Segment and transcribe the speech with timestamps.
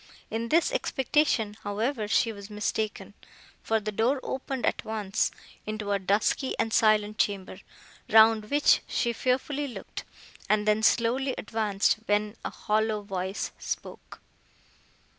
[0.31, 3.13] In this expectation, however, she was mistaken;
[3.61, 5.29] for the door opened at once,
[5.67, 7.59] into a dusky and silent chamber,
[8.09, 10.03] round which she fearfully looked,
[10.49, 14.19] and then slowly advanced, when a hollow voice spoke.